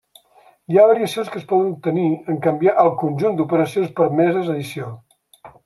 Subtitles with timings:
[0.71, 4.93] Hi ha variacions que es poden obtenir en canviar el conjunt d'operacions permeses edició.